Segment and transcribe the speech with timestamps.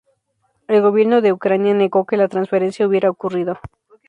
[0.67, 3.59] El gobierno de Ucrania negó que la transferencia hubiera ocurrido.